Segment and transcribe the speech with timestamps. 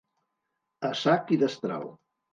[0.89, 1.87] A sac i destral.